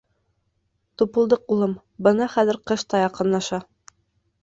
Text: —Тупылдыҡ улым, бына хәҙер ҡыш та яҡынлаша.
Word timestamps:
—Тупылдыҡ 1.01 1.53
улым, 1.57 1.77
бына 2.09 2.31
хәҙер 2.39 2.63
ҡыш 2.73 2.89
та 2.91 3.07
яҡынлаша. 3.07 3.65